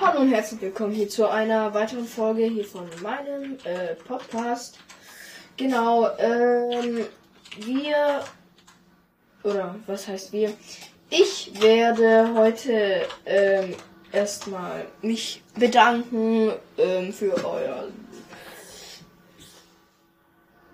[0.00, 4.78] Hallo und herzlich willkommen hier zu einer weiteren Folge hier von meinem äh, Podcast.
[5.58, 7.06] Genau, ähm,
[7.58, 8.24] wir,
[9.42, 10.54] oder was heißt wir?
[11.10, 13.74] Ich werde heute ähm,
[14.12, 17.88] erstmal mich bedanken ähm, für euer,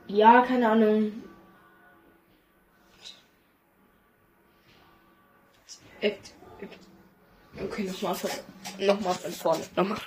[0.06, 1.24] ja, keine Ahnung,
[6.00, 6.37] Act.
[7.64, 8.30] Okay, nochmal von,
[8.78, 9.64] nochmal von vorne.
[9.74, 9.98] Nochmal.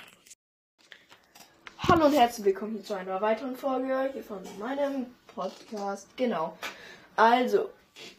[1.80, 6.08] Hallo und herzlich willkommen zu einer weiteren Folge hier von meinem Podcast.
[6.16, 6.56] Genau.
[7.14, 7.68] Also,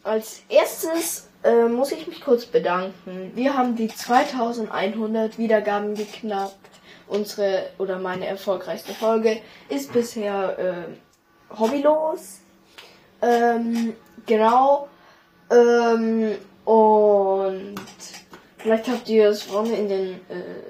[0.04, 3.32] als erstes äh, muss ich mich kurz bedanken.
[3.34, 6.54] Wir haben die 2100 Wiedergaben geknackt.
[7.08, 12.42] Unsere oder meine erfolgreichste Folge ist bisher äh, hobbylos.
[13.22, 13.96] Ähm,
[14.28, 14.88] genau.
[15.50, 17.76] Ähm, und
[18.64, 20.64] vielleicht habt ihr es vorne in den, äh,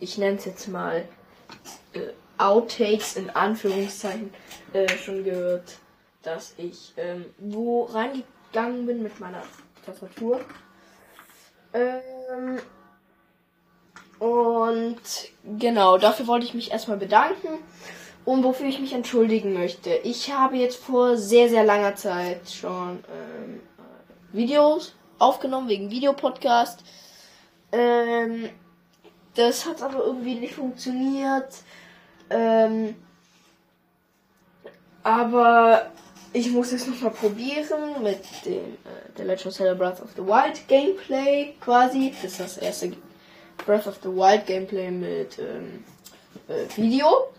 [0.00, 1.04] ich nenne es jetzt mal,
[1.92, 2.00] äh,
[2.38, 4.32] Outtakes in Anführungszeichen
[4.72, 5.76] äh, schon gehört,
[6.22, 9.42] dass ich ähm, wo reingegangen bin mit meiner
[9.84, 10.40] Tastatur.
[11.74, 12.60] Ähm,
[14.18, 15.00] und
[15.58, 17.58] genau, dafür wollte ich mich erstmal bedanken
[18.24, 19.90] und wofür ich mich entschuldigen möchte.
[20.04, 23.60] Ich habe jetzt vor sehr, sehr langer Zeit schon ähm,
[24.32, 26.82] Videos aufgenommen wegen Videopodcast.
[27.72, 28.50] Ähm,
[29.34, 31.48] das hat aber irgendwie nicht funktioniert.
[32.30, 32.94] Ähm,
[35.02, 35.90] aber
[36.32, 40.22] ich muss es nochmal probieren mit dem äh, The Legend of Zelda Breath of the
[40.22, 42.14] Wild Gameplay quasi.
[42.22, 42.92] Das ist das erste
[43.64, 45.84] Breath of the Wild Gameplay mit ähm,
[46.48, 47.32] äh, Video.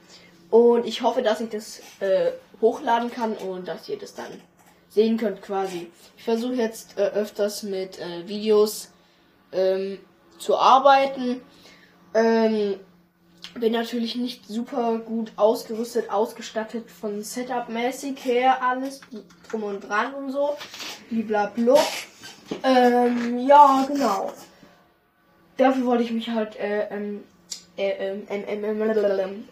[0.50, 2.31] Und ich hoffe, dass ich das äh,
[2.62, 4.42] hochladen kann und dass ihr das dann
[4.90, 5.92] sehen könnt quasi.
[6.18, 8.92] Ich versuche jetzt äh, öfters mit äh, Videos
[9.52, 9.97] ähm,
[10.44, 11.42] zu arbeiten.
[12.14, 12.80] Ähm,
[13.56, 19.02] bin natürlich nicht super gut ausgerüstet, ausgestattet von Setup-mäßig her, alles
[19.50, 20.56] drum und dran und so.
[21.09, 21.76] Blablabla.
[22.64, 24.34] Ähm, ja, genau.
[25.58, 26.58] Dafür wollte ich mich halt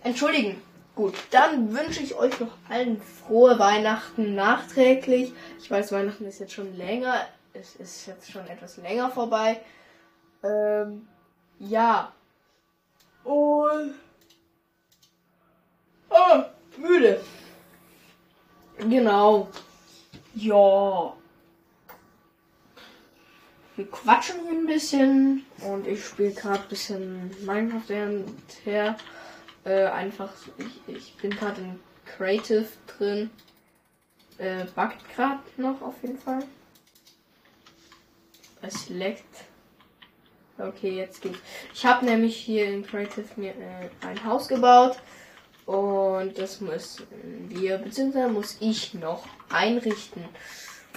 [0.03, 0.61] entschuldigen.
[0.95, 5.31] Gut, dann wünsche ich euch noch allen frohe Weihnachten nachträglich.
[5.61, 7.21] Ich weiß, Weihnachten ist jetzt schon länger.
[7.53, 9.59] Es ist jetzt schon etwas länger vorbei.
[10.43, 11.07] Ähm,
[11.59, 12.13] ja.
[13.23, 13.95] Und.
[16.09, 16.43] Oh,
[16.77, 17.23] müde.
[18.77, 19.49] Genau.
[20.33, 21.13] Ja.
[23.75, 28.97] Wir quatschen hier ein bisschen und ich spiele gerade ein bisschen Minecraft her.
[29.63, 33.29] Äh, einfach, ich, ich bin gerade in Creative drin.
[34.37, 36.43] Äh, buggt gerade noch auf jeden Fall.
[38.61, 39.50] Es leckt.
[40.67, 41.39] Okay, jetzt geht's.
[41.73, 44.97] Ich habe nämlich hier in Creative mir äh, ein Haus gebaut.
[45.65, 47.07] Und das müssen
[47.49, 50.23] wir, beziehungsweise muss ich noch einrichten.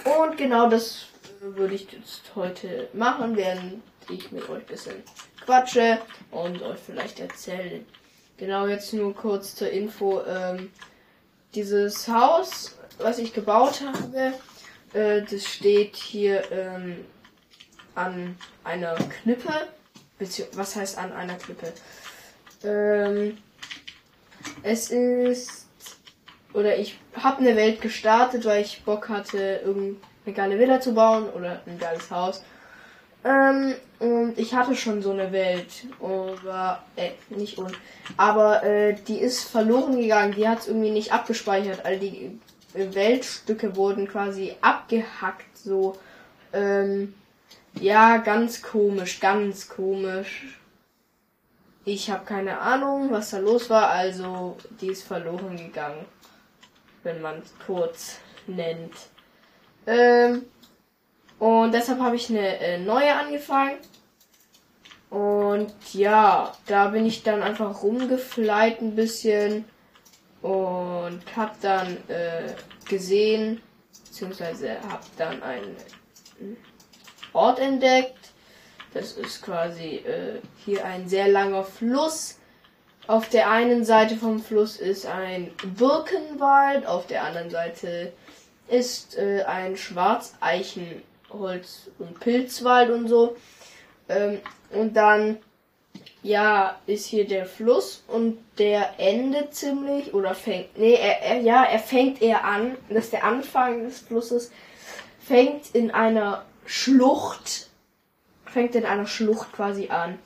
[0.03, 1.05] Und genau das
[1.39, 5.03] würde ich jetzt heute machen, während ich mit euch ein bisschen
[5.45, 5.99] quatsche
[6.31, 7.85] und euch vielleicht erzähle,
[8.37, 10.21] Genau, jetzt nur kurz zur Info.
[10.27, 10.69] Ähm,
[11.53, 14.33] dieses Haus, was ich gebaut habe,
[14.93, 17.05] äh, das steht hier ähm,
[17.95, 19.51] an einer Klippe.
[20.53, 21.73] Was heißt an einer Klippe?
[22.63, 23.37] Ähm,
[24.63, 25.67] es ist.
[26.53, 31.29] Oder ich habe eine Welt gestartet, weil ich Bock hatte, irgendeine geile Villa zu bauen
[31.29, 32.43] oder ein geiles Haus.
[33.25, 35.87] Ähm, und ich hatte schon so eine Welt.
[35.99, 37.77] Aber, äh, nicht und.
[38.15, 40.35] Aber äh, die ist verloren gegangen.
[40.35, 41.85] Die hat es irgendwie nicht abgespeichert.
[41.85, 42.39] All die
[42.73, 45.57] Weltstücke wurden quasi abgehackt.
[45.57, 45.97] So.
[46.53, 47.15] Ähm,
[47.79, 50.59] ja, ganz komisch, ganz komisch.
[51.83, 53.89] Ich habe keine Ahnung, was da los war.
[53.89, 56.05] Also, die ist verloren gegangen.
[57.03, 58.93] Wenn man es kurz nennt.
[59.85, 60.45] Ähm,
[61.37, 63.77] und deshalb habe ich eine äh, neue angefangen.
[65.09, 69.65] Und ja, da bin ich dann einfach rumgefleit ein bisschen
[70.41, 72.53] und hab dann äh,
[72.89, 73.61] gesehen,
[74.05, 75.77] beziehungsweise hab dann einen
[77.35, 78.17] Ort entdeckt.
[78.93, 82.39] Das ist quasi äh, hier ein sehr langer Fluss.
[83.07, 88.13] Auf der einen Seite vom Fluss ist ein Birkenwald, auf der anderen Seite
[88.67, 93.35] ist äh, ein Schwarzeichen Holz- und Pilzwald und so.
[94.09, 94.39] Ähm,
[94.71, 95.37] und dann,
[96.23, 101.63] ja, ist hier der Fluss und der endet ziemlich oder fängt, nee, er, er, ja,
[101.63, 104.51] er fängt eher an, dass der Anfang des Flusses
[105.19, 107.69] fängt in einer Schlucht,
[108.45, 110.19] fängt in einer Schlucht quasi an.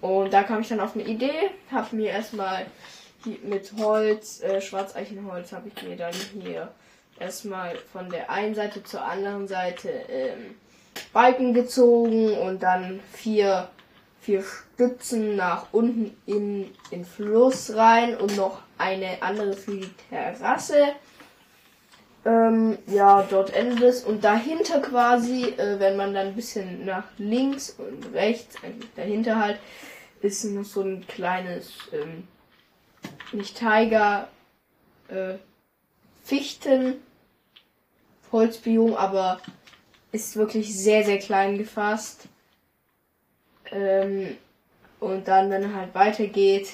[0.00, 2.66] Und da kam ich dann auf eine Idee, habe mir erstmal
[3.42, 6.72] mit Holz, äh, Schwarzeichenholz, habe ich mir dann hier
[7.18, 10.54] erstmal von der einen Seite zur anderen Seite ähm,
[11.12, 13.68] Balken gezogen und dann vier,
[14.20, 20.94] vier Stützen nach unten in den Fluss rein und noch eine andere für die Terrasse.
[22.24, 24.04] Ähm, ja, dort endet es.
[24.04, 29.38] Und dahinter quasi, äh, wenn man dann ein bisschen nach links und rechts, eigentlich dahinter
[29.38, 29.58] halt,
[30.20, 32.28] ist noch so ein kleines, ähm,
[33.32, 34.28] nicht Tiger,
[35.08, 35.34] äh,
[36.22, 36.96] Fichten,
[38.32, 39.40] Holzbiom, aber
[40.12, 42.24] ist wirklich sehr, sehr klein gefasst.
[43.70, 44.36] Ähm,
[44.98, 46.68] und dann, wenn er halt weitergeht,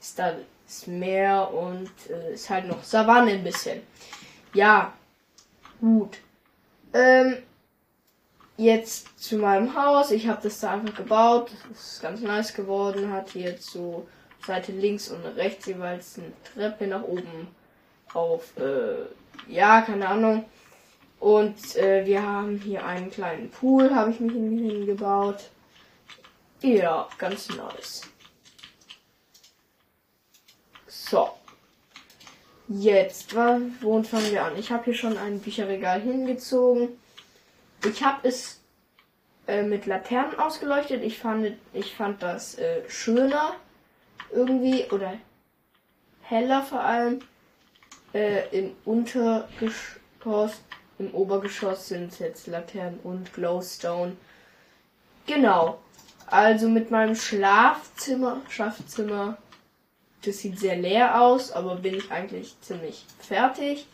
[0.00, 0.34] ist da
[0.66, 3.80] das Meer und äh, ist halt noch Savanne ein bisschen.
[4.52, 4.92] Ja,
[5.80, 6.18] gut.
[6.92, 7.38] Ähm,
[8.56, 10.10] jetzt zu meinem Haus.
[10.10, 11.50] Ich habe das da einfach gebaut.
[11.70, 13.12] Das ist ganz nice geworden.
[13.12, 14.06] Hat jetzt so
[14.46, 17.48] Seite links und rechts jeweils eine Treppe nach oben
[18.12, 19.06] auf, äh,
[19.52, 20.44] ja, keine Ahnung.
[21.20, 25.50] Und äh, wir haben hier einen kleinen Pool, habe ich mich hingebaut.
[26.62, 28.02] Ja, ganz nice.
[30.86, 31.39] So.
[32.72, 34.56] Jetzt, wo fangen wir an?
[34.56, 36.90] Ich habe hier schon ein Bücherregal hingezogen.
[37.84, 38.60] Ich habe es
[39.48, 41.02] äh, mit Laternen ausgeleuchtet.
[41.02, 43.56] Ich fand, ich fand das äh, schöner
[44.32, 45.14] irgendwie oder
[46.22, 47.18] heller vor allem.
[48.14, 50.60] Äh, Im Untergeschoss,
[51.00, 54.16] im Obergeschoss sind jetzt Laternen und Glowstone.
[55.26, 55.80] Genau.
[56.26, 59.38] Also mit meinem Schlafzimmer, Schlafzimmer
[60.24, 63.86] das sieht sehr leer aus, aber bin ich eigentlich ziemlich fertig.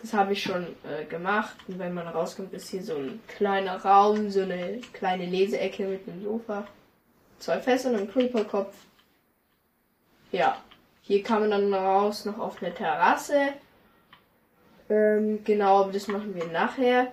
[0.00, 1.54] Das habe ich schon äh, gemacht.
[1.68, 6.08] Und wenn man rauskommt, ist hier so ein kleiner Raum, so eine kleine Leseecke mit
[6.08, 6.66] einem Sofa.
[7.38, 8.74] Zwei Fässer und einem Creeperkopf.
[10.32, 10.56] Ja,
[11.02, 13.52] hier kann man dann raus noch auf eine Terrasse.
[14.88, 17.12] Ähm, genau, aber das machen wir nachher.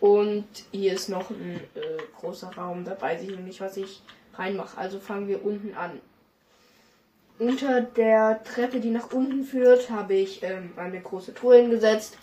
[0.00, 2.84] Und hier ist noch ein äh, großer Raum.
[2.84, 4.02] Da weiß ich noch nicht, was ich
[4.34, 4.78] reinmache.
[4.78, 6.00] Also fangen wir unten an.
[7.40, 12.18] Unter der Treppe, die nach unten führt, habe ich ähm, eine große Truhe hingesetzt.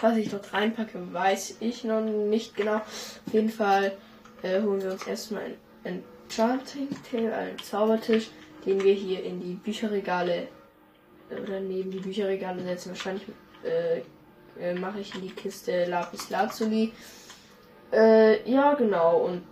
[0.00, 2.78] Was ich dort reinpacke, weiß ich noch nicht genau.
[2.78, 3.92] Auf jeden Fall
[4.42, 5.54] äh, holen wir uns erstmal
[5.84, 8.30] ein Enchanting Table, einen Zaubertisch,
[8.66, 10.48] den wir hier in die Bücherregale
[11.30, 12.88] äh, oder neben die Bücherregale setzen.
[12.88, 13.26] Wahrscheinlich
[13.62, 14.00] äh,
[14.60, 16.92] äh, mache ich in die Kiste Lapis Lazuli.
[17.92, 19.26] Äh, ja, genau.
[19.26, 19.42] Und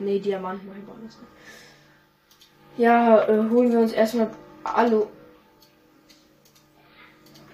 [0.00, 1.16] nee, Diamanten mache ich auch nicht.
[2.76, 4.30] Ja, äh, holen wir uns erstmal
[4.64, 5.06] alle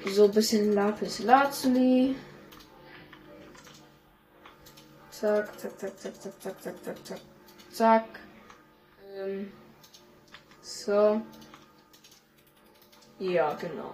[0.06, 2.16] so ein bisschen Lapis Lazuli.
[5.10, 7.20] Zack, zack, zack, zack, zack, zack, zack, zack, zack,
[7.70, 8.04] zack.
[9.14, 9.52] Ähm,
[10.62, 11.20] so.
[13.18, 13.92] Ja, genau.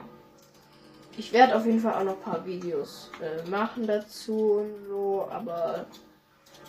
[1.19, 5.27] Ich werde auf jeden Fall auch noch ein paar Videos äh, machen dazu und so,
[5.29, 5.87] aber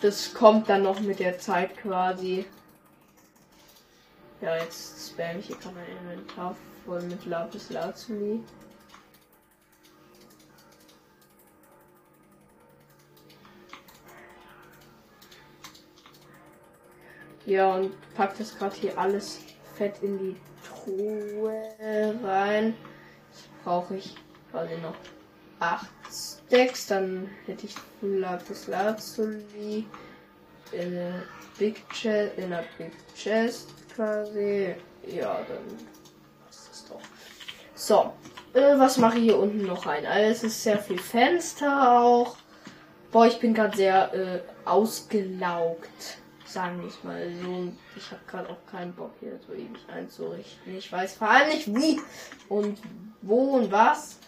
[0.00, 2.46] das kommt dann noch mit der Zeit quasi.
[4.40, 6.54] Ja, jetzt spam ich hier gerade mein Inventar
[6.84, 8.40] voll mit Lapis Lazuli.
[17.46, 19.40] Ja, und pack das gerade hier alles
[19.74, 22.76] fett in die Truhe rein.
[23.30, 24.14] Jetzt brauche ich
[24.52, 24.94] quasi noch
[25.58, 26.86] 8 Stacks.
[26.86, 29.84] Dann hätte ich Lapis Lazuli
[30.70, 31.22] in a
[31.58, 34.74] Big Chest, in a Big Chest quasi.
[35.06, 35.88] Ja, dann
[36.44, 37.00] passt das doch.
[37.74, 38.12] So,
[38.54, 40.06] äh, was mache ich hier unten noch rein?
[40.06, 42.36] Also es ist sehr viel Fenster auch.
[43.10, 47.72] Boah, ich bin gerade sehr äh, ausgelaugt, sagen wir es mal so.
[47.96, 50.76] Ich habe gerade auch keinen Bock hier so ewig einzurichten.
[50.76, 52.00] Ich weiß vor allem nicht wie
[52.48, 52.78] und
[53.22, 54.18] wo und was.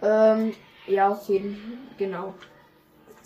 [0.00, 0.54] Ähm,
[0.86, 2.34] ja, auf jeden Fall, genau.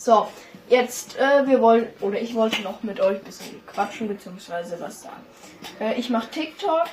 [0.01, 0.29] So,
[0.69, 5.03] jetzt, äh, wir wollen, oder ich wollte noch mit euch ein bisschen quatschen, beziehungsweise was
[5.03, 5.27] sagen.
[5.81, 6.87] Äh, ich mache TikTok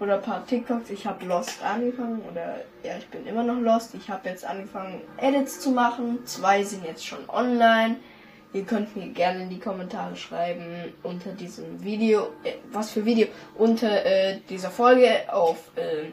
[0.00, 0.88] oder ein paar TikToks.
[0.88, 3.94] Ich habe Lost angefangen, oder ja, ich bin immer noch Lost.
[3.94, 6.24] Ich habe jetzt angefangen, Edits zu machen.
[6.24, 7.96] Zwei sind jetzt schon online.
[8.54, 13.28] Ihr könnt mir gerne in die Kommentare schreiben unter diesem Video, äh, was für Video,
[13.56, 16.12] unter äh, dieser Folge auf äh,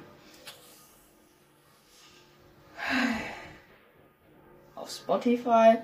[4.75, 5.77] auf Spotify.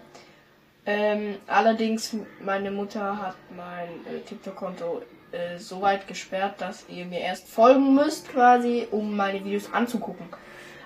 [0.85, 5.01] Ähm, allerdings, meine Mutter hat mein äh, TikTok-Konto
[5.31, 10.27] äh, so weit gesperrt, dass ihr mir erst folgen müsst, quasi, um meine Videos anzugucken.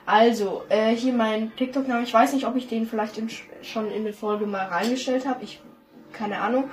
[0.05, 2.03] Also, äh, hier mein TikTok-Name.
[2.03, 3.29] Ich weiß nicht, ob ich den vielleicht in,
[3.61, 5.43] schon in der Folge mal reingestellt habe.
[5.43, 5.61] Ich,
[6.13, 6.69] keine Ahnung.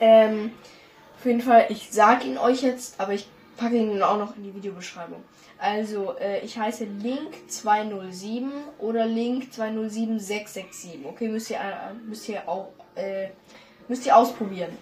[0.00, 0.50] Ähm,
[1.16, 4.44] Auf jeden Fall, ich sag ihn euch jetzt, aber ich packe ihn auch noch in
[4.44, 5.22] die Videobeschreibung.
[5.58, 11.06] Also, äh, ich heiße Link207 oder Link207667.
[11.06, 13.28] Okay, müsst ihr, äh, müsst ihr auch, äh,
[13.88, 14.76] müsst ihr ausprobieren.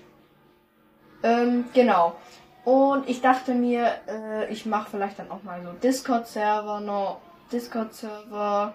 [1.22, 2.16] Ähm, genau.
[2.64, 8.74] Und ich dachte mir, äh, ich mache vielleicht dann auch mal so Discord-Server noch, Discord-Server.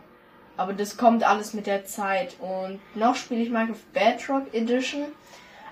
[0.58, 2.36] Aber das kommt alles mit der Zeit.
[2.39, 5.06] Und noch spiele ich Minecraft Bedrock Edition.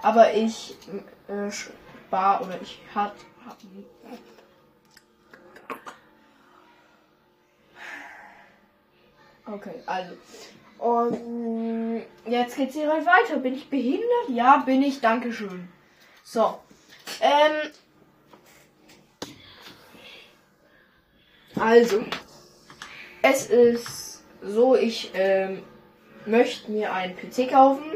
[0.01, 0.77] Aber ich
[1.27, 3.15] äh, spar oder ich hat, hat
[9.47, 10.15] Okay, also.
[10.79, 13.37] Und jetzt geht's hier weiter.
[13.37, 14.29] Bin ich behindert?
[14.29, 14.99] Ja, bin ich.
[14.99, 15.67] Dankeschön.
[16.23, 16.59] So.
[17.21, 17.71] Ähm.
[21.59, 22.03] Also.
[23.21, 25.63] Es ist so, ich ähm,
[26.25, 27.91] möchte mir einen PC kaufen.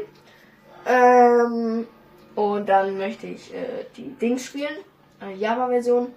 [0.86, 1.86] Ähm,
[2.34, 4.76] und dann möchte ich äh, die Dings spielen.
[5.20, 6.12] Eine Java-Version.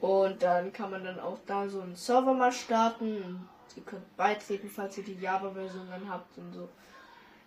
[0.00, 4.68] Und dann kann man dann auch da so einen Server mal starten Ihr könnt beitreten,
[4.68, 6.68] falls ihr die Java-Version dann habt und so.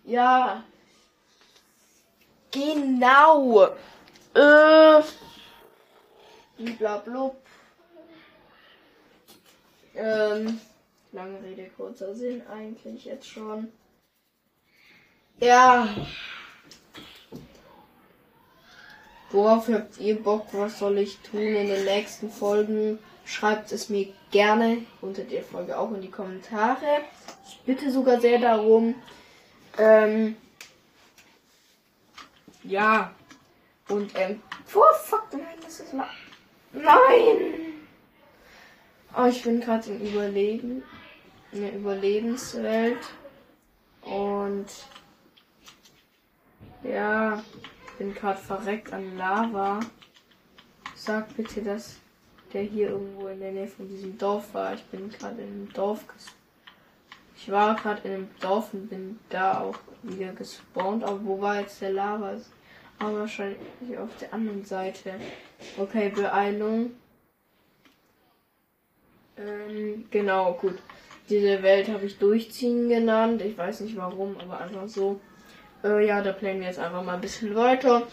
[0.04, 0.64] Ja.
[2.50, 3.66] Genau.
[4.34, 5.02] Äh.
[6.58, 7.34] Blablabla.
[9.94, 10.60] Ähm.
[11.12, 13.70] Lange Rede, kurzer Sinn eigentlich jetzt schon.
[15.38, 15.88] Ja.
[19.34, 20.46] Worauf habt ihr Bock?
[20.52, 23.00] Was soll ich tun in den nächsten Folgen?
[23.24, 27.00] Schreibt es mir gerne unter der Folge auch in die Kommentare.
[27.44, 28.94] Ich bitte sogar sehr darum.
[29.76, 30.36] Ähm,
[32.62, 33.10] ja.
[33.88, 34.40] Und, ähm,
[34.72, 36.08] oh fuck, nein, das ist la
[36.72, 37.74] Nein!
[39.18, 40.84] Oh, ich bin gerade im Überleben.
[41.50, 43.02] In der Überlebenswelt.
[44.02, 44.66] Und
[46.84, 47.42] ja,
[47.98, 49.80] bin gerade verreckt an Lava.
[50.94, 51.96] Sag bitte, dass
[52.52, 54.74] der hier irgendwo in der Nähe von diesem Dorf war.
[54.74, 56.04] Ich bin gerade in einem Dorf
[57.36, 61.04] Ich war gerade in einem Dorf und bin da auch wieder gespawnt.
[61.04, 62.36] Aber wo war jetzt der Lava?
[62.98, 63.58] Aber wahrscheinlich
[63.98, 65.14] auf der anderen Seite.
[65.76, 66.92] Okay, Beeilung.
[69.36, 70.78] Ähm, genau, gut.
[71.28, 73.42] Diese Welt habe ich durchziehen genannt.
[73.42, 75.20] Ich weiß nicht warum, aber einfach so.
[75.84, 78.08] Äh, ja, da planen wir jetzt einfach mal ein bisschen weiter.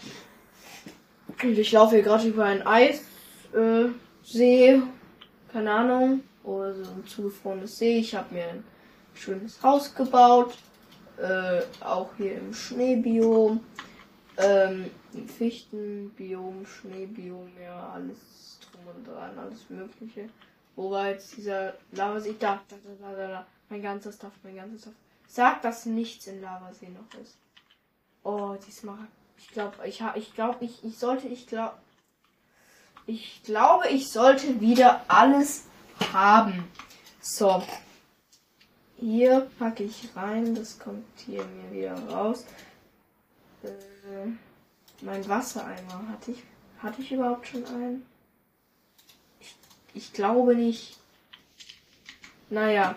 [1.42, 3.02] Und ich laufe hier gerade über ein Eis.
[3.54, 3.88] Äh,
[5.52, 7.98] keine Ahnung, oder so ein zugefrorenes See.
[7.98, 8.64] Ich habe mir ein
[9.14, 10.54] schönes Haus gebaut,
[11.16, 13.60] äh, auch hier im Schneebiom,
[14.38, 14.90] ähm,
[15.36, 20.28] Fichtenbiom, Schneebiom, ja, alles drum und dran, alles Mögliche.
[20.76, 22.34] Wo war jetzt dieser Lavasee?
[22.38, 23.46] Da, da, da, da, da, da.
[23.68, 24.94] Mein ganzes Stuff, mein ganzes Stuff.
[25.26, 27.36] Sag, dass nichts in Lavasee noch ist.
[28.24, 29.08] Oh, diesmal.
[29.38, 31.74] Ich glaube, ich, ich glaube, ich, ich sollte, ich glaube,
[33.06, 35.64] ich glaube, ich sollte wieder alles
[36.12, 36.64] haben.
[37.20, 37.62] So.
[38.98, 40.54] Hier packe ich rein.
[40.54, 42.46] Das kommt hier mir wieder raus.
[43.64, 44.28] Äh,
[45.00, 46.08] mein Wassereimer.
[46.08, 46.42] Hatte ich,
[46.78, 48.06] hatte ich überhaupt schon einen?
[49.40, 49.56] Ich,
[49.94, 50.98] ich glaube nicht.
[52.50, 52.94] Naja.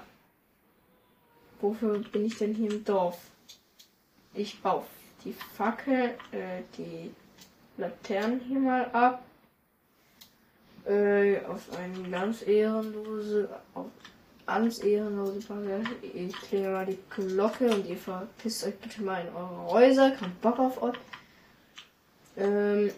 [1.61, 3.17] Wofür bin ich denn hier im Dorf?
[4.35, 4.83] Ich baue
[5.25, 7.11] die Fackel, äh, die
[7.77, 9.23] Laternen hier mal ab
[10.87, 13.87] äh, auf eine ganz ehrenlose, auf
[14.45, 15.83] ganz ehrenlose Frage.
[16.13, 20.11] Ich klinge mal die Glocke und ihr verpisst euch bitte mal in eure Häuser.
[20.11, 20.95] Kein Bock auf euch.
[22.37, 22.91] Ähm,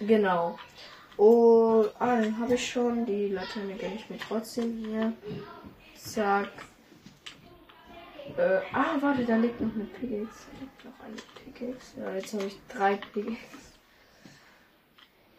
[0.00, 0.58] genau.
[1.16, 3.06] Oh, ah, den habe ich schon.
[3.06, 5.12] Die Laterne gönne ich mir trotzdem hier.
[5.96, 6.50] Zack.
[8.38, 10.46] Äh, ah, warte, da liegt noch eine Pickaxe.
[10.52, 12.00] Da liegt noch eine Pickaxe.
[12.00, 13.36] Ja, jetzt habe ich drei Pickaxe.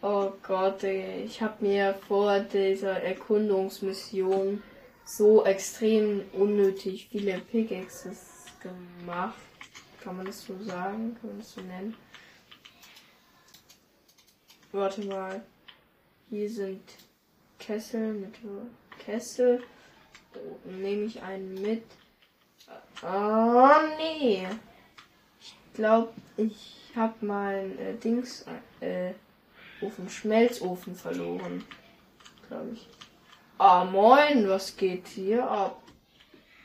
[0.01, 1.23] Oh Gott, ey.
[1.23, 4.61] ich habe mir vor dieser Erkundungsmission
[5.05, 9.39] so extrem unnötig viele Pickaxes gemacht.
[10.03, 11.15] Kann man das so sagen?
[11.21, 11.95] Kann man das so nennen?
[14.73, 15.41] Warte mal.
[16.29, 16.83] Hier sind
[17.59, 18.35] Kessel mit
[18.99, 19.63] Kessel.
[20.35, 21.83] Oh, Nehme ich einen mit.
[23.01, 24.47] Oh nee.
[25.39, 28.45] Ich glaube, ich habe mein äh, Dings
[28.81, 29.13] äh,
[29.81, 31.63] Ofen, Schmelzofen verloren.
[32.47, 32.87] Glaube ich.
[33.57, 35.81] Ah, moin, was geht hier ab?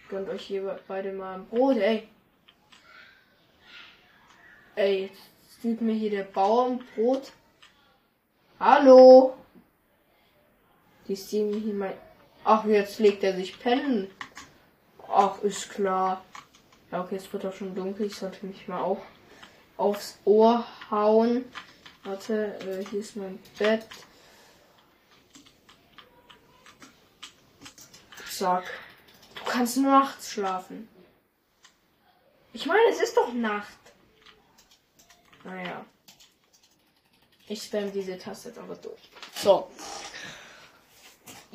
[0.08, 2.08] Gönnt euch hier beide mal ein Brot, ey.
[4.76, 7.32] Ey, jetzt sieht mir hier der Bauer ein Brot.
[8.58, 9.36] Hallo?
[11.06, 11.96] Die sehen hier mal.
[12.44, 14.10] Ach, jetzt legt er sich pennen.
[15.16, 16.24] Ach, ist klar.
[16.90, 18.06] Ja, okay, es wird auch schon dunkel.
[18.06, 19.00] Ich sollte mich mal auch
[19.76, 21.44] aufs Ohr hauen.
[22.02, 23.86] Warte, äh, hier ist mein Bett.
[28.28, 28.64] Zack.
[29.36, 30.88] Du kannst nur nachts schlafen.
[32.52, 33.78] Ich meine, es ist doch Nacht.
[35.44, 35.84] Naja.
[37.46, 39.10] Ich spam diese Taste jetzt aber durch.
[39.36, 39.70] So.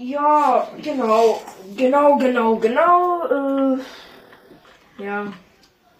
[0.01, 1.41] Ja, genau.
[1.75, 3.25] Genau, genau, genau.
[3.25, 3.48] Äh,
[4.99, 5.33] ja.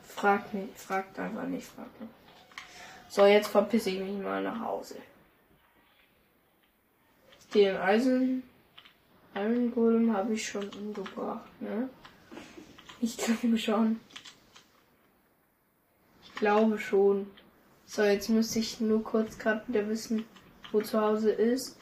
[0.04, 2.14] Fragt nicht, fragt einfach nicht, fragt nicht.
[3.08, 4.98] So, jetzt verpisse ich mich mal nach Hause.
[7.54, 8.44] Den Eisen,
[9.34, 11.90] Iron Golem habe ich schon umgebracht, ne?
[13.02, 14.00] Ich glaube schon.
[16.24, 17.32] Ich glaube schon.
[17.86, 20.26] So, jetzt müsste ich nur kurz gerade wieder wissen,
[20.72, 21.78] wo zu Hause ist.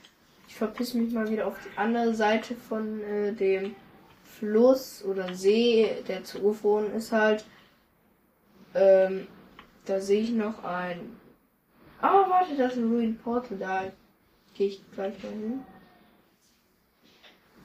[0.47, 3.75] Ich verpisse mich mal wieder auf die andere Seite von äh, dem
[4.37, 7.45] Fluss oder See, der zu Ufron ist halt.
[8.73, 9.27] Ähm,
[9.85, 11.17] da sehe ich noch ein.
[12.01, 13.57] Ah, oh, warte, das ist ein Ruin Portal.
[13.57, 13.83] Da
[14.53, 15.61] gehe ich gleich mal hin.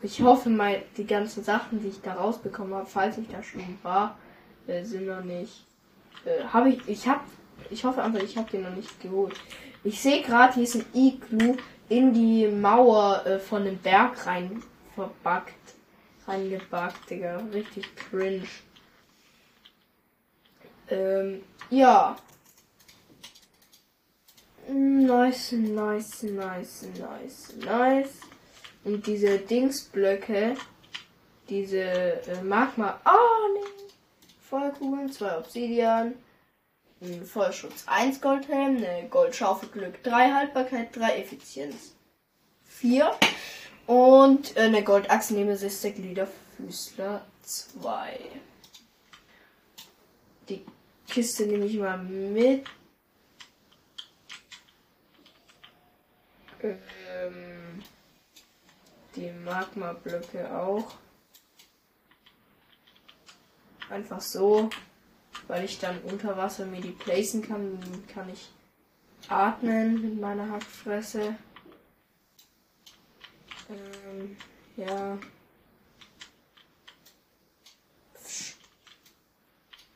[0.01, 3.63] Ich hoffe mal, die ganzen Sachen, die ich da rausbekommen habe, falls ich da schon
[3.83, 4.19] war,
[4.67, 5.65] äh, sind noch nicht.
[6.25, 6.89] Äh, habe ich.
[6.89, 7.21] Ich habe
[7.71, 9.35] ich hoffe einfach, ich habe den noch nicht geholt.
[9.85, 11.57] Ich sehe gerade, hier ist ein Iglu
[11.89, 14.63] in die Mauer äh, von dem Berg rein
[14.95, 15.55] verbackt.
[16.27, 17.39] Reingebackt, Digga.
[17.53, 18.47] Richtig cringe.
[20.89, 22.17] Ähm, ja.
[24.69, 28.21] Nice, nice, nice, nice, nice.
[28.85, 30.57] Und diese Dingsblöcke,
[31.49, 33.01] diese äh, Magma.
[33.05, 33.69] Oh, nee.
[34.81, 35.11] Cool.
[35.11, 36.15] Zwei Obsidian
[37.03, 41.95] ein Feuerschutz 1 Goldhelm, eine Goldschaufel Glück 3 Haltbarkeit 3 Effizienz
[42.65, 43.11] 4
[43.87, 48.19] und eine Goldachse Nemesis der Gliederfüßler 2.
[50.49, 50.65] Die
[51.09, 52.67] Kiste nehme ich mal mit.
[56.63, 57.83] Ähm,
[59.17, 60.95] die Magma-Blöcke auch.
[63.91, 64.71] Einfach so
[65.49, 67.79] weil ich dann unter Wasser mir die placen kann.
[68.13, 68.51] Kann ich
[69.29, 71.35] atmen mit meiner Hackfresse.
[73.73, 74.37] Ähm,
[74.77, 75.19] ja.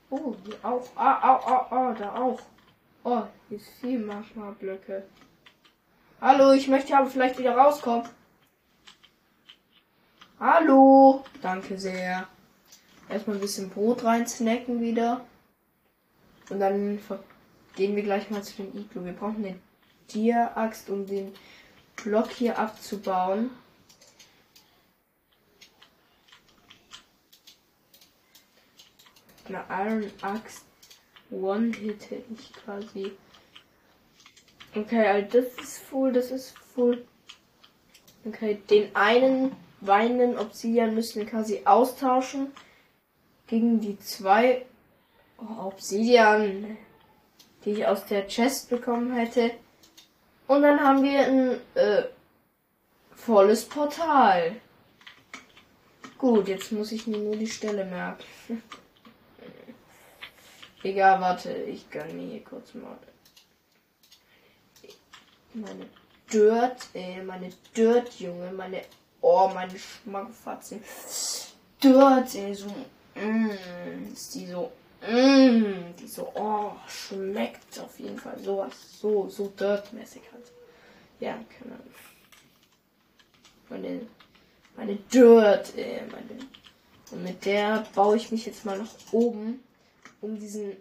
[0.08, 0.88] Oh, hier auch.
[0.94, 2.40] Ah, au, au, au, da auch.
[3.04, 5.04] Oh, hier ist viel Magma-Blöcke.
[6.20, 8.08] Hallo, ich möchte aber vielleicht wieder rauskommen.
[10.40, 11.24] Hallo.
[11.42, 12.26] Danke sehr.
[13.08, 15.24] Erstmal ein bisschen Brot rein snacken wieder.
[16.50, 16.98] Und dann
[17.74, 19.04] gehen wir gleich mal zu dem Iglu.
[19.04, 19.58] Wir brauchen eine
[20.08, 21.34] Tieraxt, um den
[21.96, 23.50] Block hier abzubauen.
[29.48, 30.64] Eine Iron Axt
[31.30, 33.12] One-Hitte ich quasi.
[34.74, 37.04] Okay, also das ist full, das ist full.
[38.24, 42.52] Okay, den einen weinenden Obsidian müssen wir quasi austauschen
[43.46, 44.66] gegen die zwei
[45.38, 46.76] oh, Obsidian,
[47.64, 49.52] die ich aus der Chest bekommen hätte.
[50.46, 52.04] Und dann haben wir ein äh,
[53.14, 54.56] volles Portal.
[56.18, 58.24] Gut, jetzt muss ich mir nur die Stelle merken.
[60.82, 62.96] Egal, warte, ich gönne mir hier kurz mal
[65.54, 65.86] meine
[66.30, 68.82] Dirt, äh, meine Dirt, Junge, meine,
[69.22, 70.82] oh, meine Schmackfatzen.
[71.82, 72.68] Dirt, ey, so,
[73.14, 74.70] mm, ist die so
[75.02, 80.50] Mmh, die so, oh, schmeckt auf jeden Fall sowas, so, so dirtmäßig halt.
[81.20, 81.94] Ja, keine Ahnung.
[83.68, 84.06] Meine,
[84.76, 86.40] meine Dirt, äh, meine.
[87.12, 89.62] Und mit der baue ich mich jetzt mal nach oben,
[90.20, 90.76] um diesen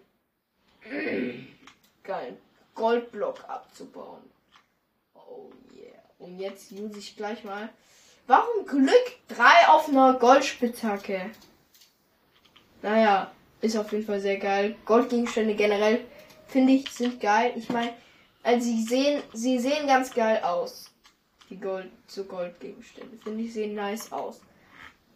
[2.04, 2.38] geilen
[2.74, 4.22] Goldblock abzubauen.
[5.14, 6.02] Oh yeah.
[6.20, 7.70] Und jetzt use ich gleich mal.
[8.28, 9.18] Warum Glück?
[9.28, 11.32] Drei auf einer Goldspitzhacke.
[12.82, 14.76] Naja, ist auf jeden Fall sehr geil.
[14.86, 16.06] Goldgegenstände generell
[16.48, 17.54] finde ich sind geil.
[17.56, 17.94] Ich meine,
[18.44, 20.92] also sie sehen, sie sehen ganz geil aus.
[21.50, 23.18] Die Gold, so Goldgegenstände.
[23.18, 24.42] Finde ich sehen nice aus.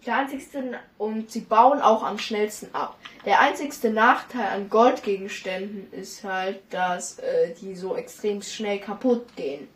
[0.06, 2.98] Der einzigste, und sie bauen auch am schnellsten ab.
[3.26, 9.68] Der einzigste Nachteil an Goldgegenständen ist halt, dass äh, die so extrem schnell kaputt gehen.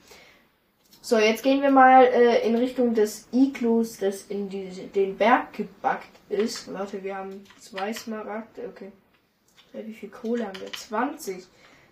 [1.02, 5.52] So, jetzt gehen wir mal äh, in Richtung des Iglus, das in die, den Berg
[5.52, 6.74] gebackt ist.
[6.74, 8.70] Warte, wir haben zwei Smaragde.
[8.70, 8.94] Okay.
[9.74, 10.72] Wie viel Kohle haben wir?
[10.72, 11.46] 20.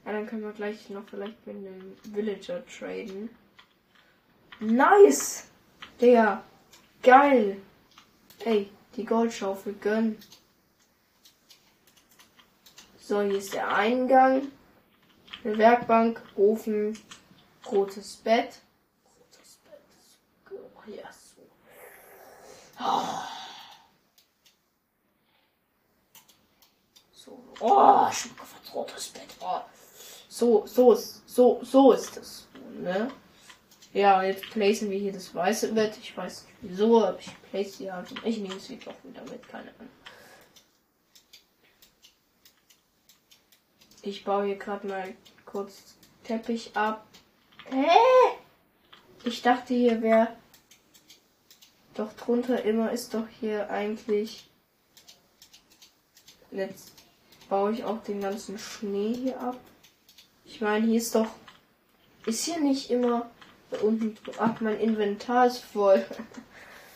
[0.06, 3.30] Ja, dann können wir gleich noch vielleicht mit einem Villager traden.
[4.62, 5.48] Nice!
[6.00, 6.42] Digga.
[7.04, 7.58] Geil.
[8.44, 10.18] Ey, die Goldschaufel gönn.
[13.00, 14.52] So, hier ist der Eingang.
[15.44, 16.98] Eine Werkbank, Ofen,
[17.72, 18.60] Rotes Bett.
[19.20, 19.80] Rotes Bett.
[20.52, 21.42] Oh, ja, so.
[22.80, 23.22] Oh.
[27.12, 27.44] So.
[27.60, 29.36] Oh, gefragt, rotes Bett.
[29.40, 29.62] Oh.
[30.30, 33.12] So, so ist, so, so ist es, ne?
[33.94, 35.98] Ja, jetzt placen wir hier das weiße Bett.
[36.02, 38.16] Ich weiß nicht wieso, aber ich place hier also.
[38.24, 39.92] Ich nehme es doch wieder mit, keine Ahnung.
[44.02, 45.14] Ich baue hier gerade mal
[45.46, 47.06] kurz Teppich ab.
[47.70, 47.86] Hä?
[49.24, 50.36] Ich dachte hier wäre
[51.94, 54.50] doch drunter immer ist doch hier eigentlich.
[56.52, 56.94] Jetzt
[57.50, 59.60] baue ich auch den ganzen Schnee hier ab.
[60.46, 61.28] Ich meine, hier ist doch.
[62.26, 63.30] Ist hier nicht immer
[63.72, 64.18] da unten.
[64.38, 66.06] Ach, mein Inventar ist voll.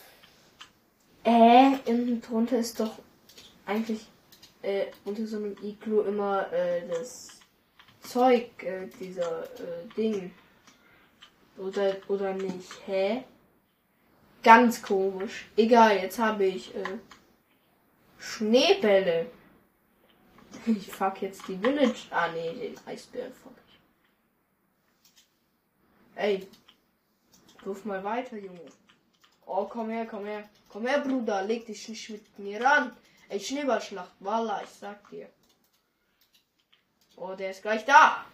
[1.24, 2.92] äh, unten drunter ist doch
[3.64, 4.06] eigentlich
[4.62, 7.28] äh, unter so einem Iglu immer äh, das
[8.02, 10.32] Zeug, äh, dieser äh, Ding.
[11.58, 12.70] Oder, oder nicht?
[12.86, 13.24] Hä?
[14.42, 15.48] Ganz komisch.
[15.56, 16.98] Egal, jetzt habe ich äh,
[18.18, 19.26] Schneebälle.
[20.66, 22.06] Ich fuck jetzt die Village.
[22.10, 23.78] Ah nee, den Eisbären fuck ich.
[26.16, 26.48] Ey.
[27.66, 28.60] Ruf mal weiter, Junge.
[29.44, 30.48] Oh, komm her, komm her.
[30.68, 31.42] Komm her, Bruder.
[31.42, 32.96] Leg dich nicht mit mir an.
[33.28, 34.12] Ey, Schneeballschlacht.
[34.20, 35.28] Walla, ich sag dir.
[37.16, 38.24] Oh, der ist gleich da.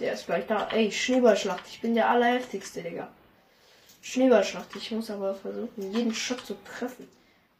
[0.00, 0.68] Der ist gleich da.
[0.68, 1.66] Ey, Schneeballschlacht.
[1.66, 3.08] Ich bin der allerheftigste, Digga.
[4.00, 4.74] Schneeballschlacht.
[4.76, 7.08] Ich muss aber versuchen, jeden Shot zu treffen.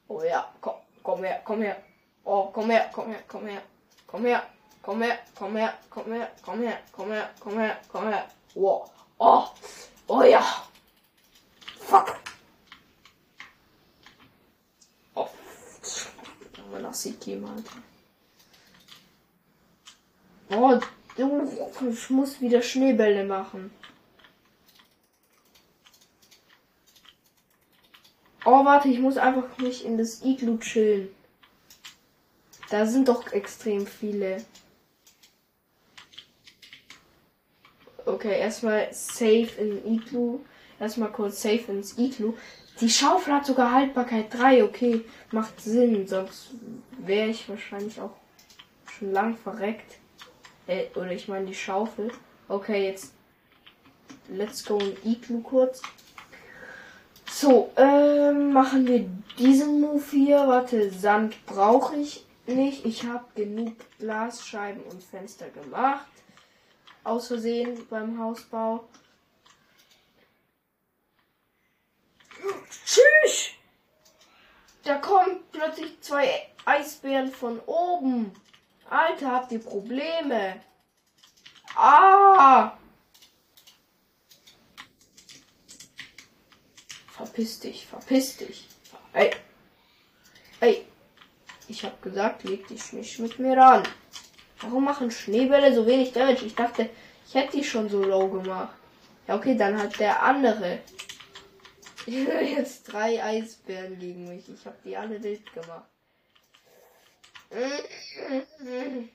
[0.09, 1.83] Oh ja, komm, komm her, komm her.
[2.25, 3.63] Oh, komm her, komm her, komm her.
[4.07, 4.43] Komm her,
[4.83, 8.31] komm her, komm her, komm her, komm her, komm her, komm her, komm her.
[8.55, 8.87] Oh,
[9.19, 9.47] oh,
[10.07, 10.45] oh ja.
[11.81, 12.17] Fuck.
[15.15, 15.29] Oh,
[16.69, 17.83] aber nach Siki, Alter.
[20.51, 20.81] Oh,
[21.89, 23.71] ich muss wieder Schneebälle machen.
[28.45, 31.09] Oh, warte, ich muss einfach nicht in das Iglu chillen.
[32.69, 34.45] Da sind doch extrem viele.
[38.07, 40.41] Okay, erstmal safe in Iglu.
[40.79, 42.35] Erstmal kurz safe ins Iglu.
[42.81, 44.65] Die Schaufel hat sogar Haltbarkeit 3.
[44.65, 46.07] Okay, macht Sinn.
[46.07, 46.51] Sonst
[46.99, 48.17] wäre ich wahrscheinlich auch
[48.99, 49.99] schon lang verreckt.
[50.67, 52.11] Äh, oder ich meine die Schaufel.
[52.49, 53.13] Okay, jetzt
[54.29, 55.83] let's go in Iglu kurz.
[57.31, 60.47] So, ähm, machen wir diesen Move hier.
[60.47, 62.85] Warte, Sand brauche ich nicht.
[62.85, 66.07] Ich habe genug Glasscheiben und Fenster gemacht.
[67.05, 68.89] Aus Versehen beim Hausbau.
[72.85, 73.51] Tschüss!
[74.83, 78.33] Da kommen plötzlich zwei Eisbären von oben.
[78.89, 80.61] Alter, habt ihr Probleme?
[81.77, 82.77] Ah!
[87.13, 88.69] Verpiss dich, verpiss dich.
[89.13, 89.31] Ey.
[90.61, 90.87] Ey.
[91.69, 93.83] Ich hab gesagt, leg dich nicht mit mir ran.
[94.61, 96.45] Warum machen Schneebälle so wenig Damage?
[96.45, 96.89] Ich dachte,
[97.27, 98.75] ich hätte die schon so low gemacht.
[99.27, 100.81] Ja, okay, dann hat der andere.
[102.07, 104.49] Jetzt drei Eisbären gegen mich.
[104.49, 105.89] Ich hab die alle wild gemacht.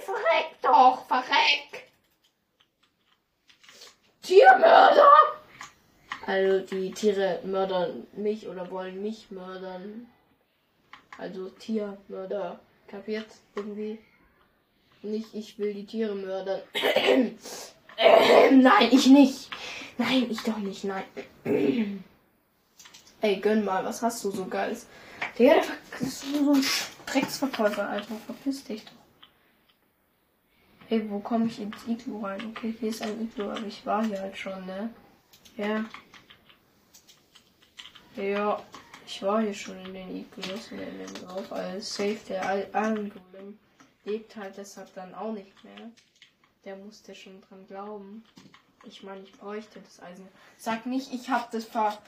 [0.00, 1.90] Verreck doch, verreck!
[4.22, 5.12] Tiermörder!
[6.26, 10.08] Also die Tiere mördern mich oder wollen mich mördern.
[11.18, 12.58] Also Tiermörder.
[12.90, 13.28] Kapiert?
[13.54, 13.98] Irgendwie.
[15.02, 16.60] Nicht, ich will die Tiere mördern.
[17.96, 19.48] nein, ich nicht.
[19.96, 20.84] Nein, ich doch nicht.
[20.84, 21.04] Nein.
[23.22, 24.86] Ey, gönn mal, was hast du so geiles?
[25.38, 26.64] Der, der ist so ein
[27.06, 28.16] Drecksverkäufer, Alter.
[28.26, 28.92] Verpiss dich doch.
[30.88, 32.46] Ey, wo komme ich ins Iglu rein?
[32.50, 34.90] Okay, hier ist ein Iglu, aber ich war hier halt schon, ne?
[35.56, 35.84] Ja.
[38.16, 38.62] Ja,
[39.10, 41.50] ich war hier schon in den Iglus, in den drauf.
[41.50, 43.58] Also safe, der Alengolem
[44.04, 45.90] lebt halt deshalb dann auch nicht mehr.
[46.64, 48.24] Der musste schon dran glauben.
[48.84, 50.28] Ich meine, ich bräuchte das Eisen.
[50.56, 51.98] Sag nicht, ich hab das ver...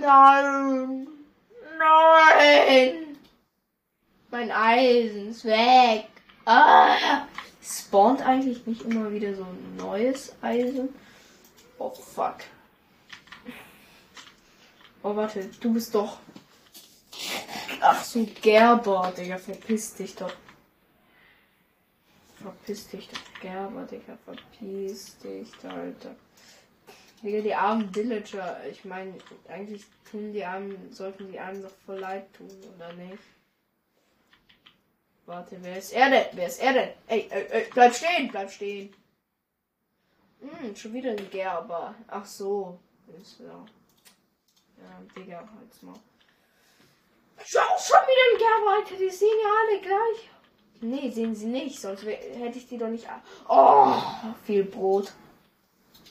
[0.00, 1.06] Nein!
[1.78, 3.16] Nein!
[4.30, 6.08] Mein Eisen ist weg.
[6.44, 7.26] Ah!
[7.62, 10.88] Spawnt eigentlich nicht immer wieder so ein neues Eisen?
[11.78, 12.38] Oh fuck.
[15.02, 16.18] Oh warte, du bist doch.
[17.80, 20.34] Ach so, Gerber, Digga, verpiss dich doch.
[22.36, 26.14] Verpiss dich doch, Gerber, Digga, verpiss dich, Alter.
[27.22, 29.14] Digga, die armen Villager, ich meine,
[29.48, 33.22] eigentlich tun die armen, sollten die armen doch voll leid tun, oder nicht?
[35.24, 36.26] Warte, wer ist er denn?
[36.32, 36.88] Wer ist er denn?
[37.06, 38.92] Ey, ey, ey, bleib stehen, bleib stehen.
[40.40, 41.94] Hm, schon wieder ein Gerber.
[42.08, 42.78] Ach so.
[43.20, 43.64] Ist ja.
[44.82, 45.94] Ja, Digga, halt's mal.
[47.44, 48.96] Schau, schon wieder ein Gerber, Alter.
[48.96, 50.30] Die sehen ja alle gleich.
[50.82, 53.06] Nee, sehen sie nicht, sonst hätte ich die doch nicht.
[53.48, 53.94] Oh,
[54.44, 55.12] viel Brot.